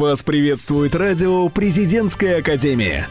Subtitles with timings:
[0.00, 3.06] Вас приветствует радио «Президентская академия».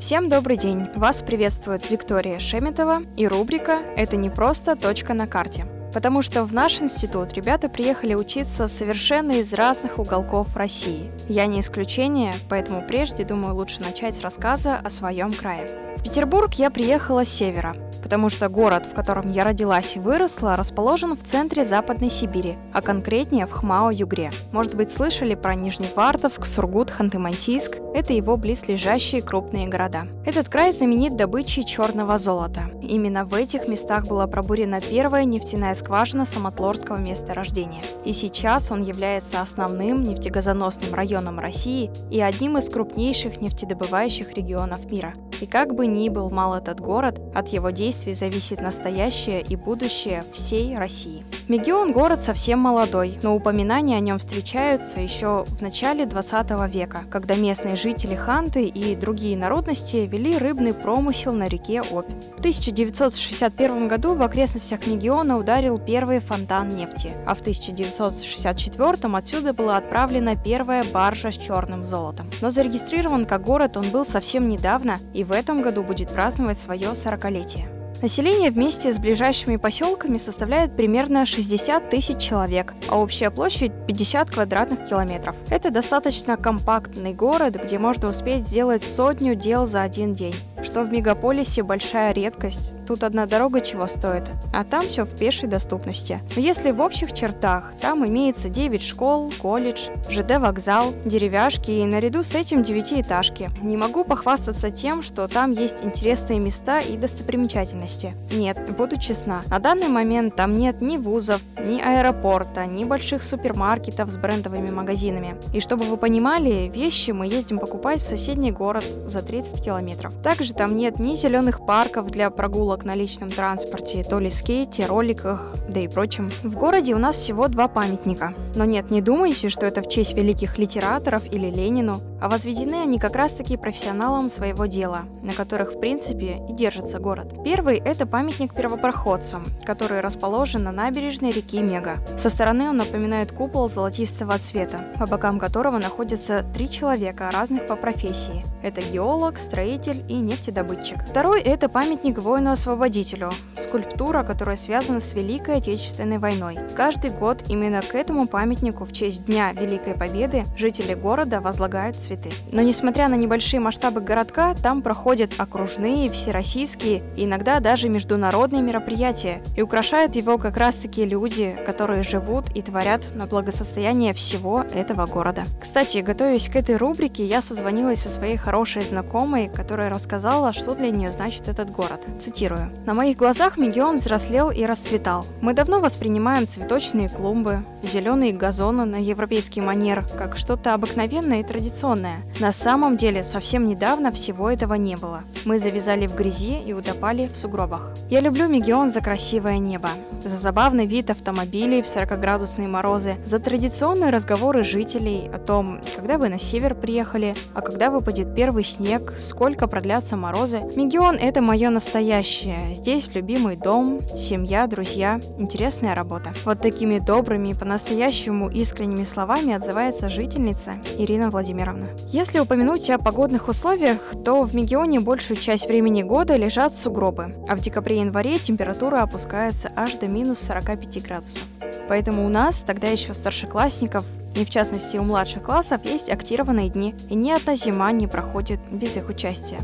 [0.00, 0.88] Всем добрый день!
[0.96, 5.64] Вас приветствует Виктория Шеметова и рубрика «Это не просто точка на карте».
[5.96, 11.10] Потому что в наш институт ребята приехали учиться совершенно из разных уголков России.
[11.26, 15.70] Я не исключение, поэтому прежде, думаю, лучше начать с рассказа о своем крае.
[15.96, 20.54] В Петербург я приехала с севера, потому что город, в котором я родилась и выросла,
[20.54, 24.30] расположен в центре Западной Сибири, а конкретнее в Хмао-Югре.
[24.52, 27.80] Может быть, слышали про Нижневартовск, Сургут, Ханты-Мансийск?
[27.94, 30.06] Это его близлежащие крупные города.
[30.26, 32.64] Этот край знаменит добычей черного золота.
[32.88, 37.82] Именно в этих местах была пробурена первая нефтяная скважина Самотлорского месторождения.
[38.04, 45.14] И сейчас он является основным нефтегазоносным районом России и одним из крупнейших нефтедобывающих регионов мира.
[45.40, 50.22] И как бы ни был мал этот город, от его действий зависит настоящее и будущее
[50.32, 51.24] всей России.
[51.48, 57.36] Мегион– город совсем молодой, но упоминания о нем встречаются еще в начале 20 века, когда
[57.36, 62.10] местные жители Ханты и другие народности вели рыбный промысел на реке Обь.
[62.34, 69.76] В 1961 году в окрестностях Мегиона ударил первый фонтан нефти, а в 1964 отсюда была
[69.76, 72.28] отправлена первая баржа с черным золотом.
[72.40, 76.88] Но зарегистрирован как город он был совсем недавно и в этом году будет праздновать свое
[76.88, 77.75] 40-летие.
[78.02, 84.86] Население вместе с ближайшими поселками составляет примерно 60 тысяч человек, а общая площадь 50 квадратных
[84.86, 85.34] километров.
[85.48, 90.34] Это достаточно компактный город, где можно успеть сделать сотню дел за один день
[90.66, 92.76] что в мегаполисе большая редкость.
[92.86, 96.20] Тут одна дорога чего стоит, а там все в пешей доступности.
[96.36, 102.34] Но если в общих чертах, там имеется 9 школ, колледж, ЖД-вокзал, деревяшки и наряду с
[102.34, 103.50] этим девятиэтажки.
[103.60, 108.14] Не могу похвастаться тем, что там есть интересные места и достопримечательности.
[108.30, 114.10] Нет, буду честна, на данный момент там нет ни вузов, ни аэропорта, ни больших супермаркетов
[114.10, 115.34] с брендовыми магазинами.
[115.52, 120.12] И чтобы вы понимали, вещи мы ездим покупать в соседний город за 30 километров.
[120.22, 125.54] Также там нет ни зеленых парков для прогулок на личном транспорте, то ли скейте, роликах,
[125.68, 126.30] да и прочем.
[126.42, 128.34] В городе у нас всего два памятника.
[128.54, 132.98] Но нет, не думайте, что это в честь великих литераторов или Ленину, а возведены они
[132.98, 137.34] как раз-таки профессионалам своего дела, на которых в принципе и держится город.
[137.44, 141.98] Первый– это памятник первопроходцам, который расположен на набережной реки Мега.
[142.16, 147.76] Со стороны он напоминает купол золотистого цвета, по бокам которого находятся три человека разных по
[147.76, 148.44] профессии.
[148.62, 151.02] Это геолог, строитель и нефтедобытчик.
[151.08, 156.58] Второй– это памятник воину-освободителю, скульптура, которая связана с Великой Отечественной войной.
[156.74, 162.30] Каждый год именно к этому памятнику в честь Дня Великой Победы жители города возлагают цветы.
[162.52, 169.42] Но несмотря на небольшие масштабы городка, там проходят окружные, всероссийские и иногда даже международные мероприятия.
[169.56, 175.44] И украшают его как раз-таки люди, которые живут и творят на благосостояние всего этого города.
[175.60, 180.90] Кстати, готовясь к этой рубрике, я созвонилась со своей хорошей знакомой, которая рассказала что для
[180.90, 182.00] нее значит этот город.
[182.22, 182.70] Цитирую.
[182.86, 185.26] «На моих глазах Мегион взрослел и расцветал.
[185.40, 191.95] Мы давно воспринимаем цветочные клумбы, зеленые газоны на европейский манер, как что-то обыкновенное и традиционное.
[192.40, 195.22] На самом деле, совсем недавно всего этого не было.
[195.44, 197.94] Мы завязали в грязи и утопали в сугробах.
[198.10, 199.88] Я люблю Мегион за красивое небо,
[200.22, 206.28] за забавный вид автомобилей в 40-градусные морозы, за традиционные разговоры жителей о том, когда вы
[206.28, 210.60] на север приехали, а когда выпадет первый снег, сколько продлятся морозы.
[210.76, 212.74] Мегион— это мое настоящее.
[212.74, 216.32] Здесь любимый дом, семья, друзья, интересная работа.
[216.44, 221.85] Вот такими добрыми и по-настоящему искренними словами отзывается жительница Ирина Владимировна.
[222.08, 227.56] Если упомянуть о погодных условиях, то в Мегионе большую часть времени года лежат сугробы, а
[227.56, 231.44] в декабре-январе температура опускается аж до минус 45 градусов.
[231.88, 234.04] Поэтому у нас, тогда еще старшеклассников,
[234.34, 238.60] и в частности у младших классов, есть актированные дни, и ни одна зима не проходит
[238.70, 239.60] без их участия.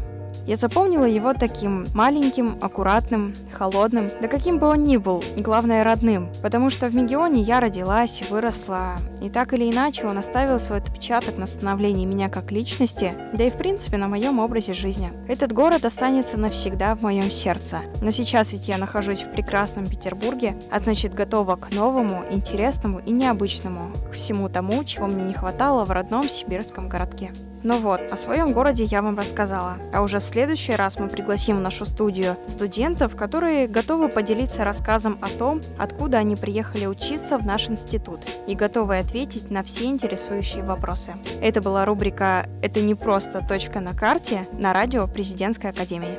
[0.47, 6.28] Я запомнила его таким маленьким, аккуратным, холодным, да каким бы он ни был, главное родным,
[6.42, 11.38] потому что в Мегионе я родилась, выросла, и так или иначе он оставил свой отпечаток
[11.38, 15.12] на становлении меня как личности, да и в принципе на моем образе жизни.
[15.28, 17.82] Этот город останется навсегда в моем сердце.
[18.00, 23.12] Но сейчас ведь я нахожусь в прекрасном Петербурге, а значит готова к новому, интересному и
[23.12, 27.31] необычному, к всему тому, чего мне не хватало в родном сибирском городке.
[27.64, 29.76] Ну вот, о своем городе я вам рассказала.
[29.93, 35.19] А уже в следующий раз мы пригласим в нашу студию студентов, которые готовы поделиться рассказом
[35.20, 40.64] о том, откуда они приехали учиться в наш институт и готовы ответить на все интересующие
[40.64, 41.14] вопросы.
[41.40, 46.14] Это была рубрика «Это не просто точка на карте» на радио Президентской Академии.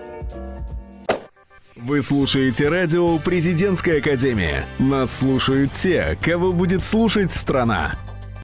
[1.75, 4.63] Вы слушаете радио «Президентская Академия».
[4.79, 7.93] Нас слушают те, кого будет слушать страна.